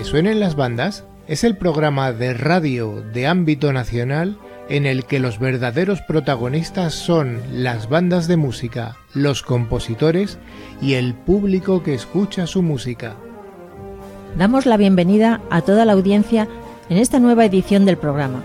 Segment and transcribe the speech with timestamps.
[0.00, 4.38] Que suenen las bandas es el programa de radio de ámbito nacional
[4.70, 10.38] en el que los verdaderos protagonistas son las bandas de música, los compositores
[10.80, 13.14] y el público que escucha su música.
[14.38, 16.48] Damos la bienvenida a toda la audiencia
[16.88, 18.42] en esta nueva edición del programa.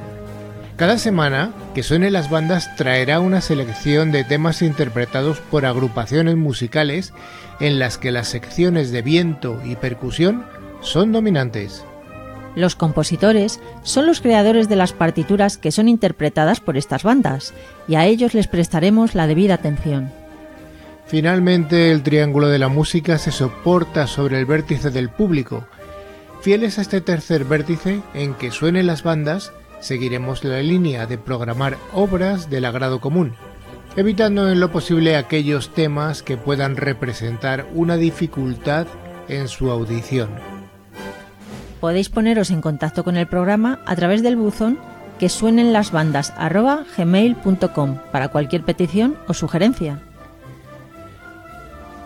[0.75, 7.13] Cada semana, que suene las bandas traerá una selección de temas interpretados por agrupaciones musicales
[7.61, 10.43] en las que las secciones de viento y percusión
[10.85, 11.83] son dominantes.
[12.55, 17.53] Los compositores son los creadores de las partituras que son interpretadas por estas bandas,
[17.87, 20.11] y a ellos les prestaremos la debida atención.
[21.05, 25.67] Finalmente, el triángulo de la música se soporta sobre el vértice del público.
[26.41, 31.77] Fieles a este tercer vértice en que suenen las bandas, seguiremos la línea de programar
[31.93, 33.33] obras del agrado común,
[33.97, 38.87] evitando en lo posible aquellos temas que puedan representar una dificultad
[39.27, 40.54] en su audición
[41.85, 44.79] podéis poneros en contacto con el programa a través del buzón
[45.19, 46.33] que suenen las bandas
[46.97, 49.99] gmail.com para cualquier petición o sugerencia.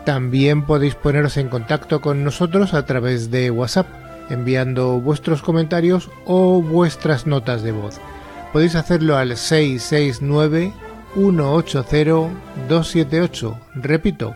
[0.04, 3.88] También podéis poneros en contacto con nosotros a través de WhatsApp,
[4.30, 8.02] enviando vuestros comentarios o vuestras notas de voz.
[8.52, 10.74] Podéis hacerlo al 669
[11.14, 12.36] 180
[12.68, 13.58] 278.
[13.76, 14.36] Repito,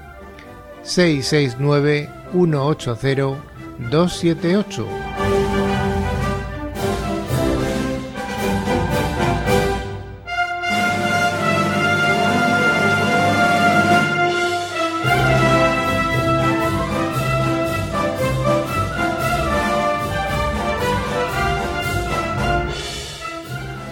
[0.84, 3.44] 669 180
[3.92, 5.03] 278.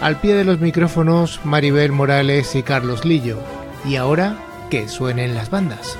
[0.01, 3.37] Al pie de los micrófonos Maribel Morales y Carlos Lillo.
[3.85, 4.35] Y ahora,
[4.71, 5.95] que suenen las bandas.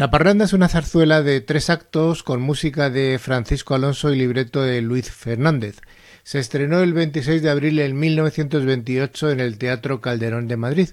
[0.00, 4.62] La parranda es una zarzuela de tres actos con música de Francisco Alonso y libreto
[4.62, 5.82] de Luis Fernández.
[6.22, 10.88] Se estrenó el 26 de abril de 1928 en el Teatro Calderón de Madrid.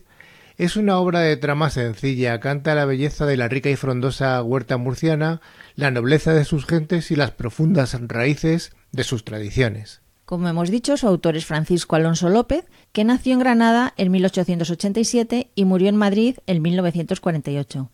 [0.57, 4.75] Es una obra de trama sencilla, canta la belleza de la rica y frondosa huerta
[4.75, 5.39] murciana,
[5.77, 10.01] la nobleza de sus gentes y las profundas raíces de sus tradiciones.
[10.25, 15.49] Como hemos dicho, su autor es Francisco Alonso López, que nació en Granada en 1887
[15.55, 17.89] y murió en Madrid en 1948.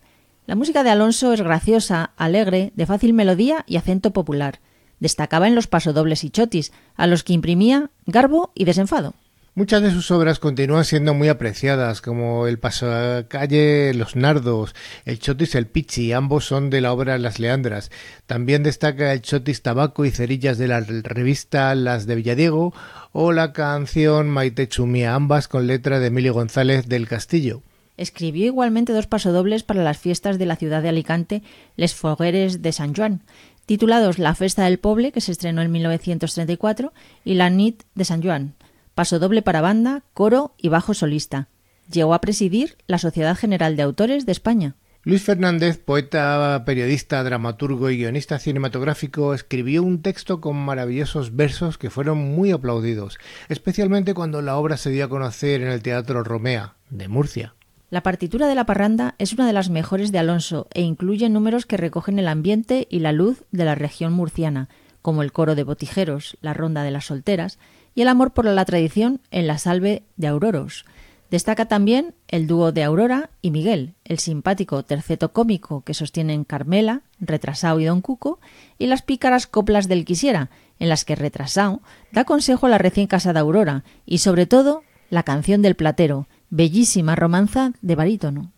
[0.46, 4.60] La música de Alonso es graciosa, alegre, de fácil melodía y acento popular.
[5.00, 9.14] Destacaba en los pasodobles y chotis, a los que imprimía garbo y desenfado.
[9.56, 12.88] Muchas de sus obras continúan siendo muy apreciadas, como el paso
[13.30, 17.90] calle Los Nardos, el chotis El Pichi, ambos son de la obra Las Leandras.
[18.26, 22.74] También destaca el chotis Tabaco y Cerillas de la revista Las de Villadiego
[23.14, 27.62] o la canción Maite Chumía, ambas con letra de Emilio González del Castillo.
[27.98, 31.44] Escribió igualmente dos pasodobles para las fiestas de la ciudad de Alicante,
[31.76, 33.22] Les Fogueres de San Juan,
[33.66, 36.94] titulados La Festa del Poble, que se estrenó en 1934,
[37.24, 38.56] y La Nit de San Juan,
[38.96, 41.48] paso doble para banda, coro y bajo solista.
[41.92, 44.76] Llegó a presidir la Sociedad General de Autores de España.
[45.06, 51.90] Luis Fernández, poeta, periodista, dramaturgo y guionista cinematográfico, escribió un texto con maravillosos versos que
[51.90, 56.76] fueron muy aplaudidos, especialmente cuando la obra se dio a conocer en el Teatro Romea,
[56.90, 57.54] de Murcia.
[57.94, 61.68] La partitura de la parranda es una de las mejores de Alonso e incluye números
[61.68, 64.68] que recogen el ambiente y la luz de la región murciana,
[65.04, 67.60] como el coro de botijeros, la ronda de las solteras
[67.94, 70.86] y el amor por la tradición en la salve de Auroros.
[71.30, 77.04] Destaca también el dúo de Aurora y Miguel, el simpático terceto cómico que sostienen Carmela,
[77.20, 78.40] Retrasao y Don Cuco,
[78.80, 80.50] y las pícaras coplas del Quisiera,
[80.80, 84.82] en las que Retrasao da consejo a la recién casada Aurora, y sobre todo
[85.12, 88.54] la canción del platero, bellísima romanza de barítono.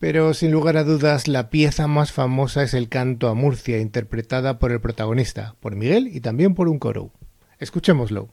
[0.00, 4.58] Pero sin lugar a dudas la pieza más famosa es el canto a Murcia, interpretada
[4.58, 7.12] por el protagonista, por Miguel y también por un coro.
[7.58, 8.30] Escuchémoslo.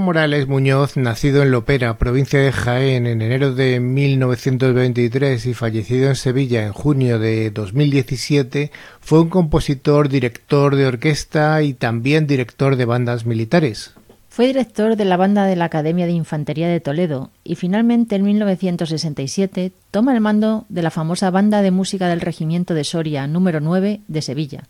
[0.00, 6.16] Morales Muñoz, nacido en Lopera, provincia de Jaén, en enero de 1923 y fallecido en
[6.16, 12.84] Sevilla en junio de 2017, fue un compositor, director de orquesta y también director de
[12.84, 13.94] bandas militares.
[14.28, 18.24] Fue director de la banda de la Academia de Infantería de Toledo y finalmente en
[18.24, 23.60] 1967 toma el mando de la famosa banda de música del Regimiento de Soria número
[23.60, 24.64] 9 de Sevilla,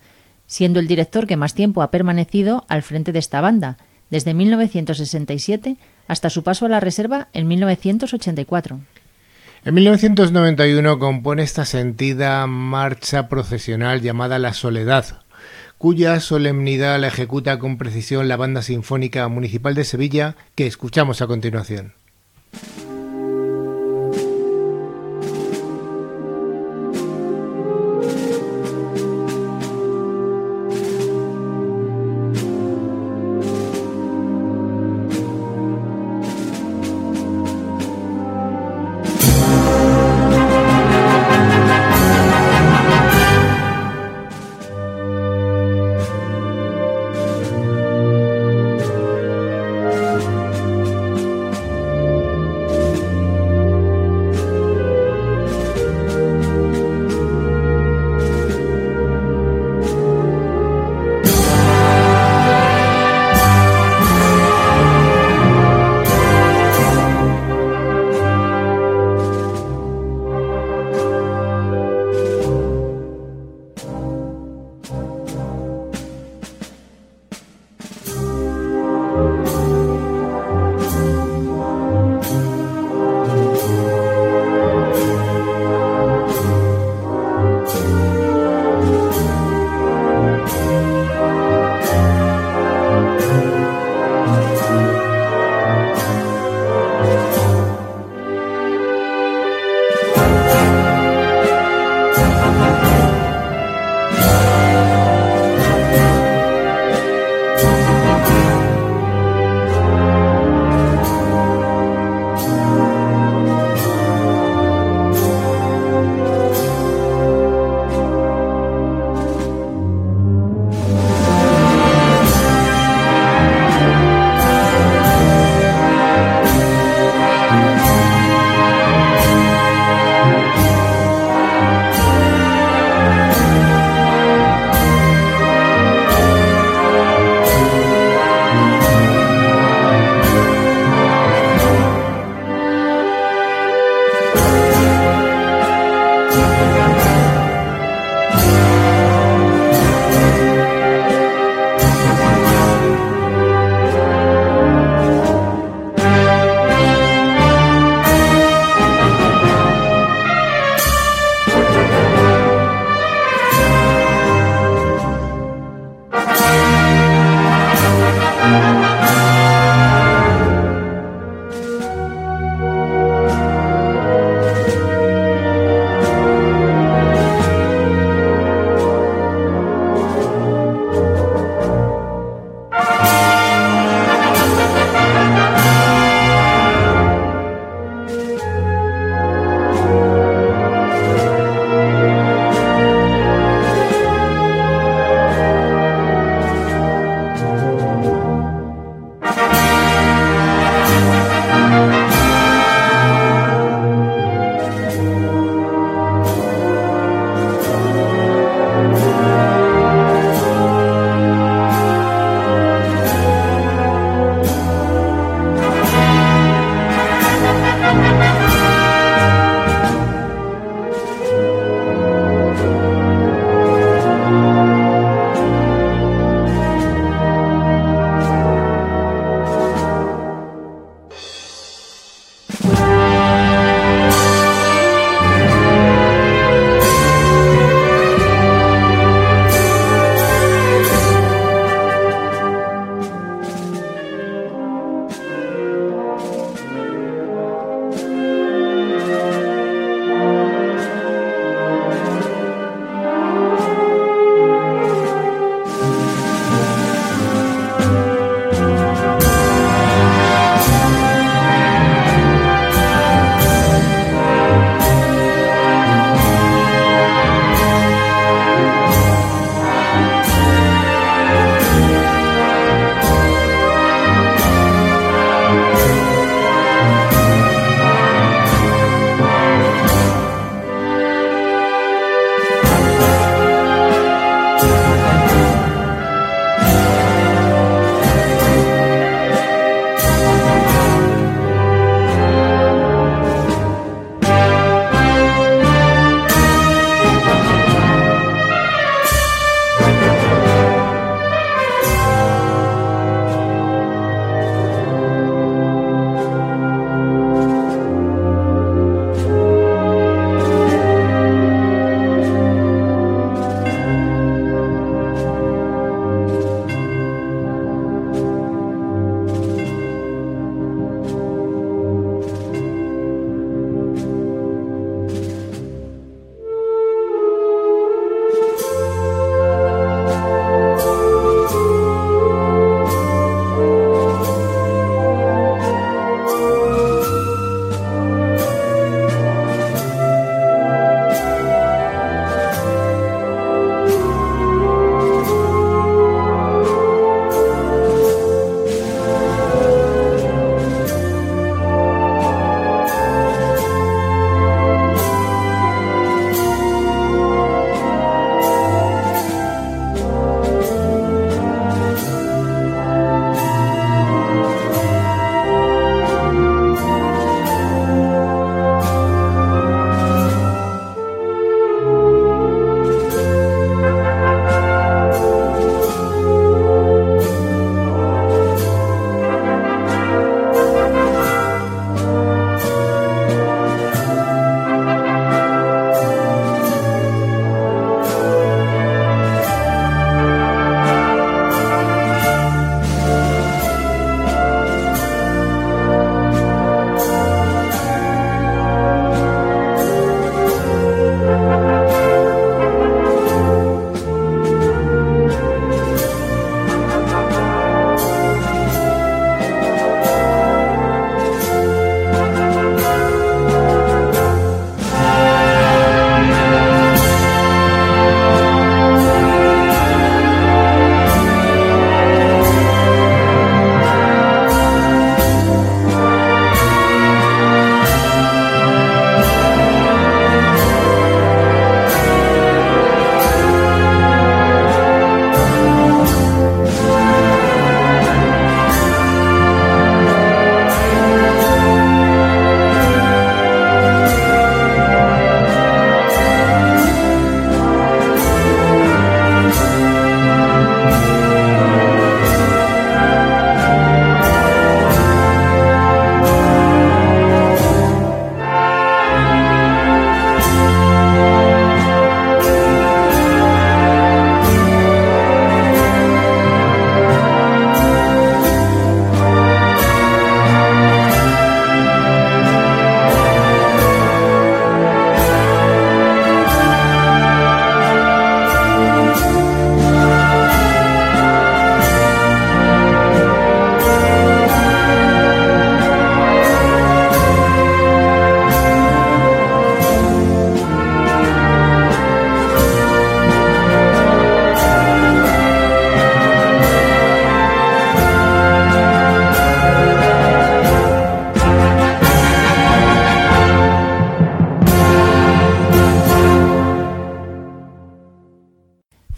[0.46, 3.76] siendo el director que más tiempo ha permanecido al frente de esta banda,
[4.10, 5.76] desde 1967
[6.08, 8.80] hasta su paso a la reserva en 1984.
[9.64, 15.22] En 1991 compone esta sentida marcha procesional llamada La Soledad,
[15.78, 21.26] cuya solemnidad la ejecuta con precisión la Banda Sinfónica Municipal de Sevilla que escuchamos a
[21.26, 21.92] continuación.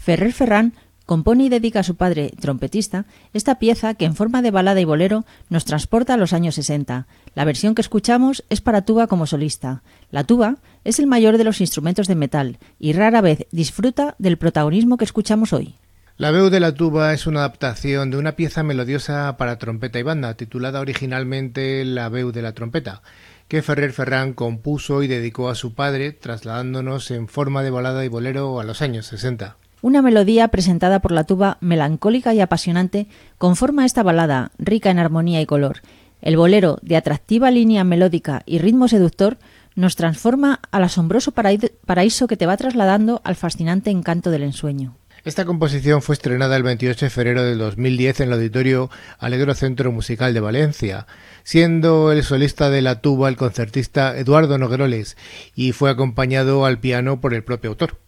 [0.03, 0.73] Ferrer Ferran
[1.05, 4.83] compone y dedica a su padre, trompetista, esta pieza que en forma de balada y
[4.83, 7.07] bolero nos transporta a los años 60.
[7.35, 9.81] La versión que escuchamos es para tuba como solista.
[10.11, 14.37] La tuba es el mayor de los instrumentos de metal y rara vez disfruta del
[14.37, 15.75] protagonismo que escuchamos hoy.
[16.17, 20.03] La Veu de la tuba es una adaptación de una pieza melodiosa para trompeta y
[20.03, 23.03] banda, titulada originalmente La Veu de la trompeta,
[23.47, 28.09] que Ferrer Ferrán compuso y dedicó a su padre, trasladándonos en forma de balada y
[28.09, 29.62] bolero a los años 60.
[29.83, 35.41] Una melodía presentada por la tuba melancólica y apasionante conforma esta balada, rica en armonía
[35.41, 35.81] y color.
[36.21, 39.39] El bolero, de atractiva línea melódica y ritmo seductor,
[39.75, 44.95] nos transforma al asombroso paraíso que te va trasladando al fascinante encanto del ensueño.
[45.25, 49.91] Esta composición fue estrenada el 28 de febrero de 2010 en el Auditorio Alegro Centro
[49.91, 51.07] Musical de Valencia,
[51.43, 55.17] siendo el solista de la tuba el concertista Eduardo Nogueroles
[55.55, 58.02] y fue acompañado al piano por el propio autor.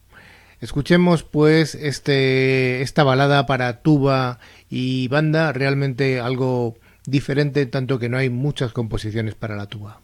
[0.65, 6.73] Escuchemos pues este, esta balada para tuba y banda, realmente algo
[7.05, 10.01] diferente, tanto que no hay muchas composiciones para la tuba.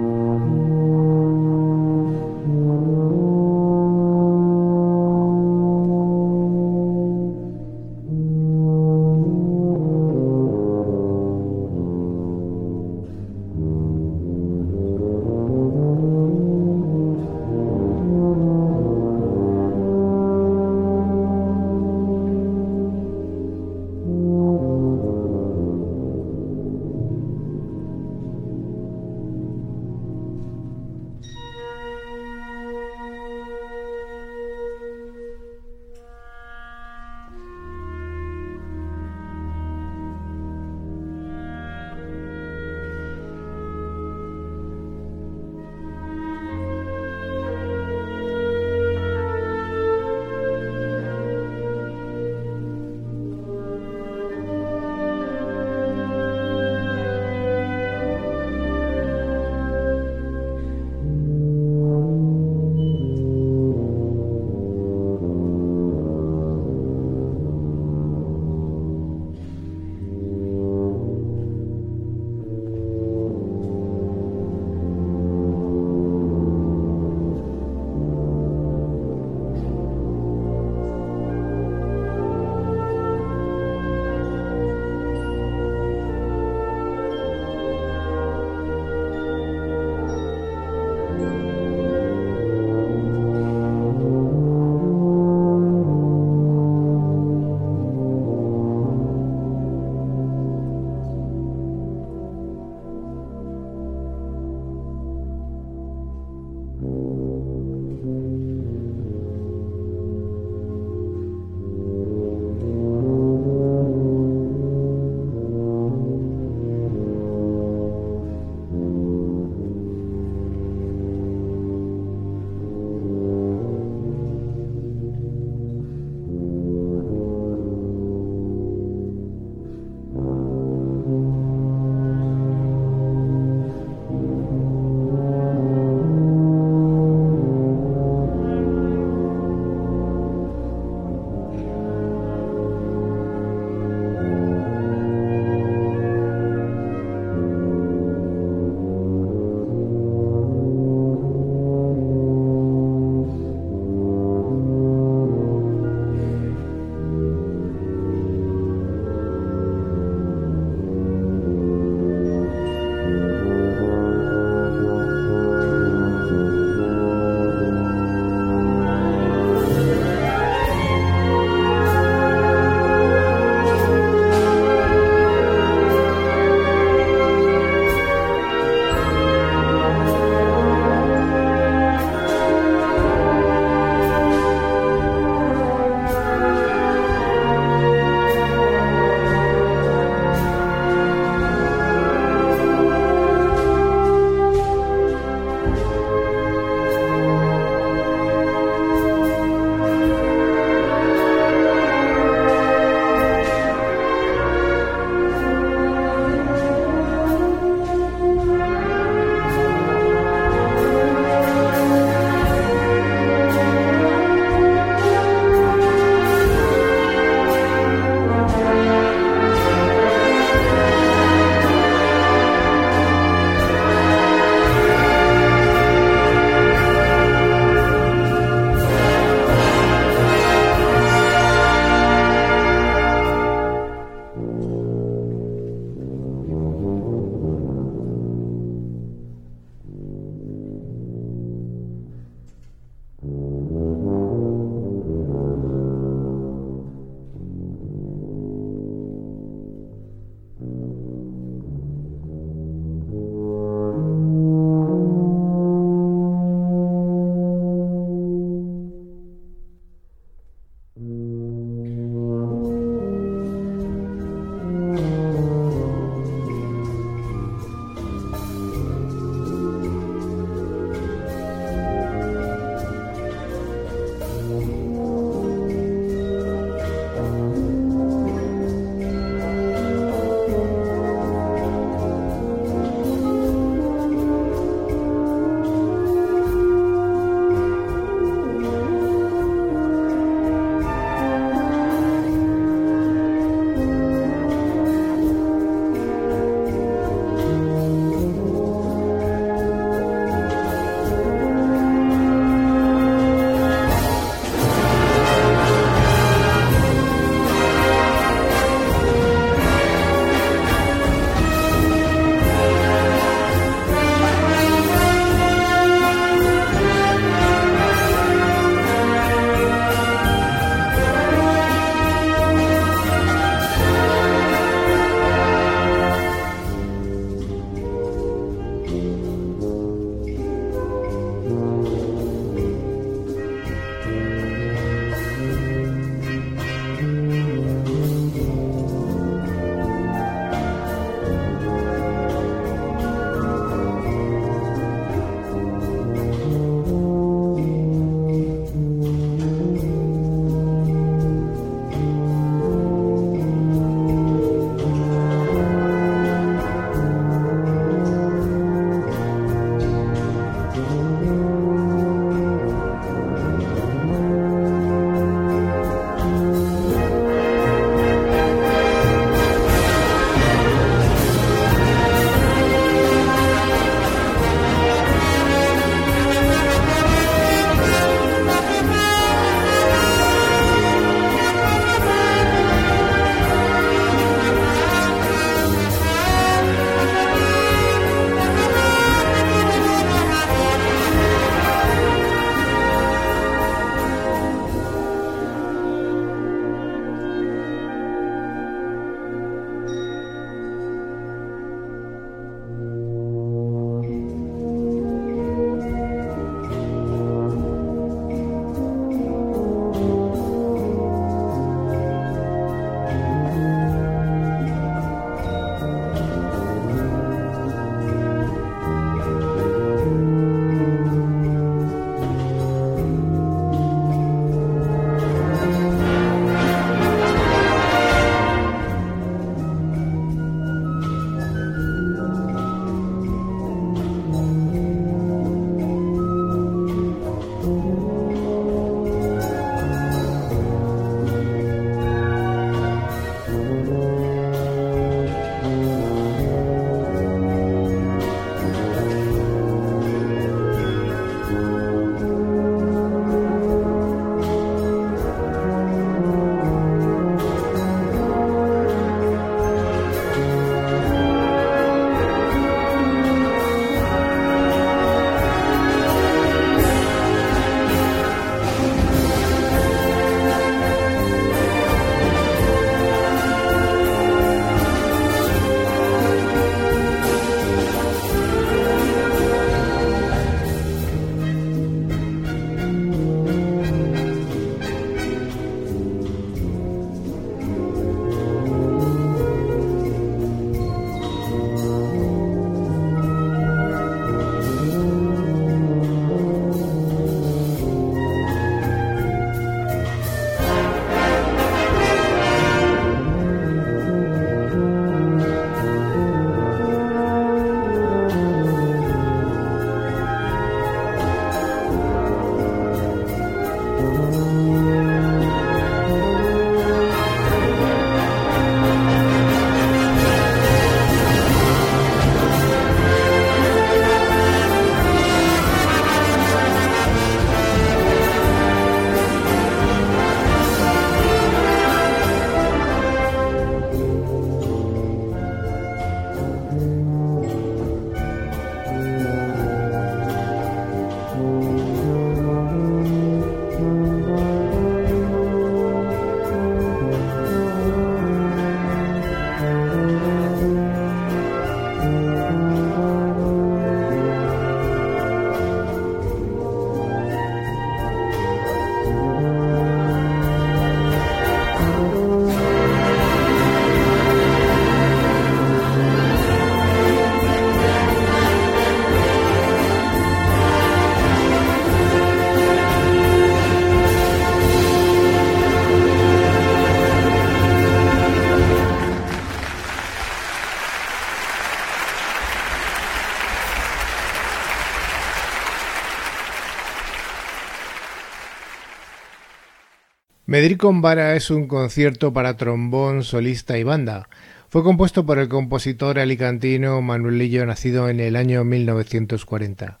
[590.64, 594.30] Medri con vara es un concierto para trombón, solista y banda.
[594.70, 600.00] Fue compuesto por el compositor alicantino Manuelillo, nacido en el año 1940.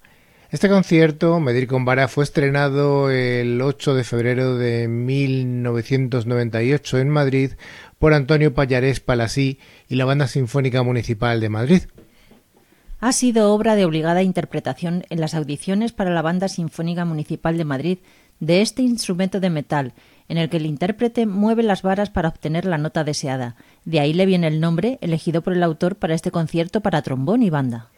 [0.50, 7.50] Este concierto, Medir con Vara, fue estrenado el 8 de febrero de 1998 en Madrid
[7.98, 11.82] por Antonio Payarés Palasí y la Banda Sinfónica Municipal de Madrid.
[13.00, 17.66] Ha sido obra de obligada interpretación en las audiciones para la Banda Sinfónica Municipal de
[17.66, 17.98] Madrid
[18.40, 19.94] de este instrumento de metal
[20.28, 23.56] en el que el intérprete mueve las varas para obtener la nota deseada.
[23.84, 27.42] De ahí le viene el nombre elegido por el autor para este concierto para trombón
[27.42, 27.90] y banda.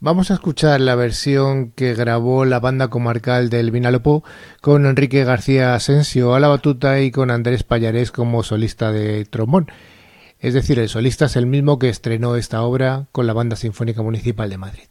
[0.00, 4.22] Vamos a escuchar la versión que grabó la banda comarcal del Vinalopó
[4.60, 9.70] con Enrique García Asensio a la batuta y con Andrés Payarés como solista de trombón.
[10.40, 14.02] Es decir, el solista es el mismo que estrenó esta obra con la Banda Sinfónica
[14.02, 14.88] Municipal de Madrid.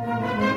[0.00, 0.49] Música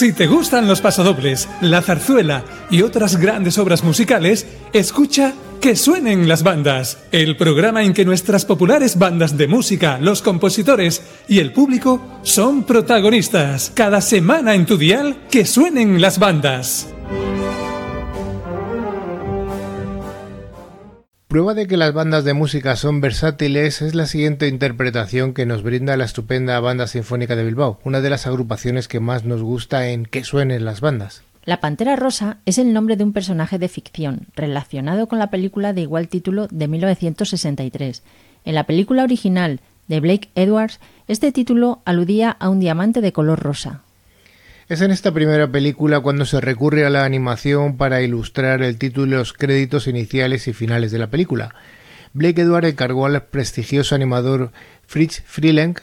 [0.00, 6.26] Si te gustan los pasodobles, la zarzuela y otras grandes obras musicales, escucha Que suenen
[6.26, 11.52] las bandas, el programa en que nuestras populares bandas de música, los compositores y el
[11.52, 13.72] público son protagonistas.
[13.74, 16.88] Cada semana en tu dial, Que suenen las bandas.
[21.30, 25.62] Prueba de que las bandas de música son versátiles es la siguiente interpretación que nos
[25.62, 29.90] brinda la estupenda Banda Sinfónica de Bilbao, una de las agrupaciones que más nos gusta
[29.90, 31.22] en que suenen las bandas.
[31.44, 35.72] La Pantera Rosa es el nombre de un personaje de ficción relacionado con la película
[35.72, 38.02] de igual título de 1963.
[38.44, 43.38] En la película original de Blake Edwards, este título aludía a un diamante de color
[43.38, 43.82] rosa.
[44.70, 49.16] Es en esta primera película cuando se recurre a la animación para ilustrar el título
[49.16, 51.56] y los créditos iniciales y finales de la película.
[52.12, 54.52] Blake Edward encargó al prestigioso animador
[54.86, 55.74] Fritz Freeling,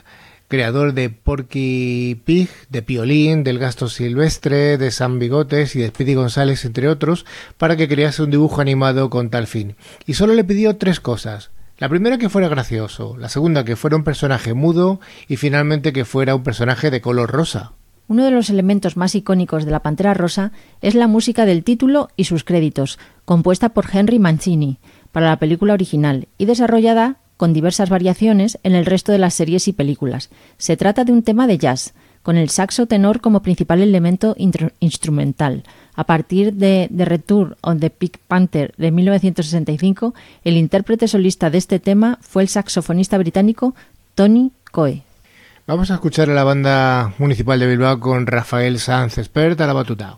[0.48, 6.14] creador de Porky Pig, de Piolín, del Gasto Silvestre, de San Bigotes y de Speedy
[6.14, 7.26] González, entre otros,
[7.58, 9.76] para que crease un dibujo animado con tal fin.
[10.06, 11.52] Y solo le pidió tres cosas.
[11.78, 16.06] La primera que fuera gracioso, la segunda que fuera un personaje mudo y finalmente que
[16.06, 17.74] fuera un personaje de color rosa.
[18.10, 20.52] Uno de los elementos más icónicos de la Pantera Rosa
[20.82, 24.78] es la música del título y sus créditos, compuesta por Henry Mancini
[25.12, 29.68] para la película original y desarrollada con diversas variaciones en el resto de las series
[29.68, 30.30] y películas.
[30.58, 31.94] Se trata de un tema de jazz,
[32.24, 35.64] con el saxo tenor como principal elemento instrumental.
[35.96, 41.58] A partir de The Return of the Pig Panther de 1965, el intérprete solista de
[41.58, 43.76] este tema fue el saxofonista británico
[44.16, 45.07] Tony Coe.
[45.68, 50.18] Vamos a escuchar a la banda municipal de Bilbao con Rafael Sanz, experta la batuta.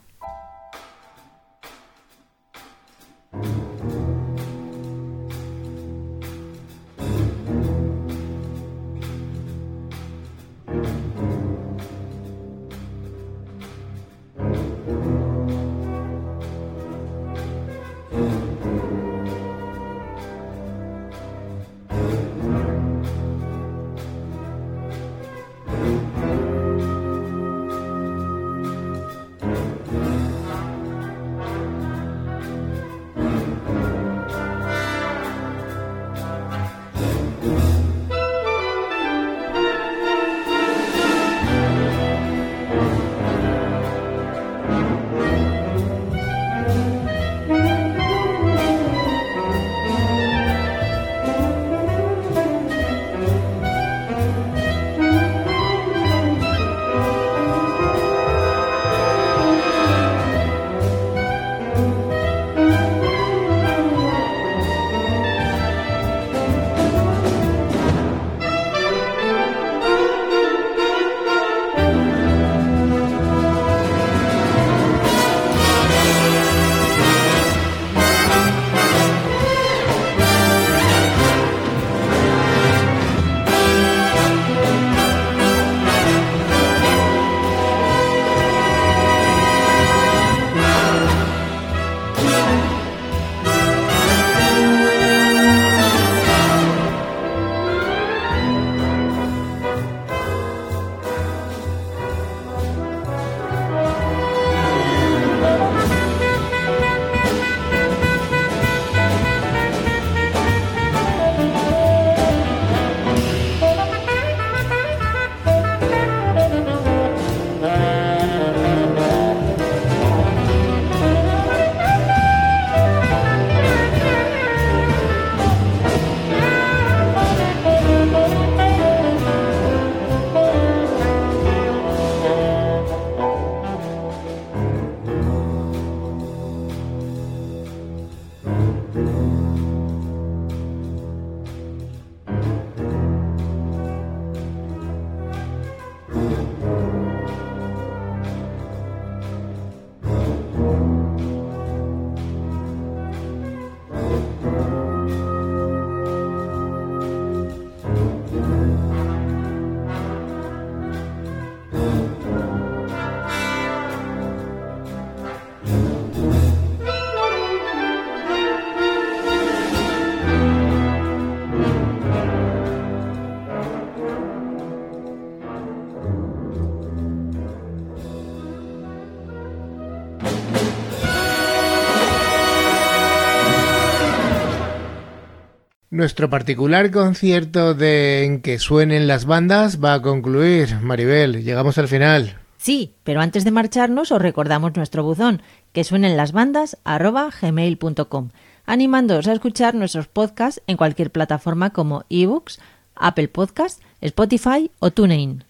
[185.99, 190.77] Nuestro particular concierto de En que suenen las bandas va a concluir.
[190.81, 192.37] Maribel, llegamos al final.
[192.55, 195.41] Sí, pero antes de marcharnos os recordamos nuestro buzón,
[195.73, 198.29] que suenen las bandas gmail.com,
[198.65, 202.61] animándoos a escuchar nuestros podcasts en cualquier plataforma como ebooks,
[202.95, 205.43] Apple Podcasts, Spotify o TuneIn.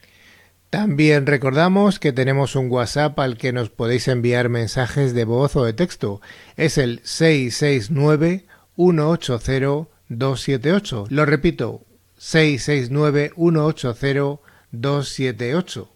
[0.72, 5.64] También recordamos que tenemos un WhatsApp al que nos podéis enviar mensajes de voz o
[5.64, 6.22] de texto.
[6.58, 11.06] Es el 669 180 278.
[11.10, 11.82] Lo repito,
[12.18, 14.42] 669 180
[14.72, 15.90] 278.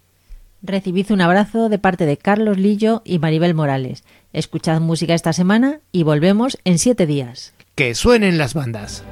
[0.61, 4.03] Recibid un abrazo de parte de Carlos Lillo y Maribel Morales.
[4.31, 7.53] Escuchad música esta semana y volvemos en siete días.
[7.75, 9.03] Que suenen las bandas.